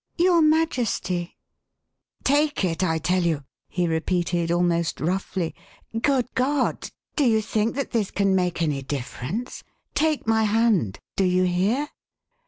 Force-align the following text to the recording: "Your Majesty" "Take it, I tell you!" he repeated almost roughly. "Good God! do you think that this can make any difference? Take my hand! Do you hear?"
"Your 0.17 0.41
Majesty" 0.41 1.37
"Take 2.23 2.65
it, 2.65 2.83
I 2.83 2.97
tell 2.97 3.21
you!" 3.21 3.43
he 3.67 3.87
repeated 3.87 4.51
almost 4.51 4.99
roughly. 4.99 5.53
"Good 6.01 6.27
God! 6.33 6.89
do 7.15 7.23
you 7.23 7.39
think 7.39 7.75
that 7.75 7.91
this 7.91 8.09
can 8.09 8.33
make 8.35 8.63
any 8.63 8.81
difference? 8.81 9.63
Take 9.93 10.25
my 10.25 10.41
hand! 10.45 10.97
Do 11.15 11.23
you 11.25 11.43
hear?" 11.43 11.89